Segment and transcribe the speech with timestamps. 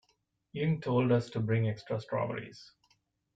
[0.53, 2.71] Ying told us to bring extra strawberries.